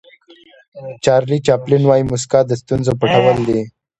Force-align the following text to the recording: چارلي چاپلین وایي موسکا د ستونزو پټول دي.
چارلي 1.03 1.37
چاپلین 1.47 1.83
وایي 1.85 2.03
موسکا 2.09 2.39
د 2.45 2.51
ستونزو 2.61 2.91
پټول 2.99 3.37
دي. 3.47 3.61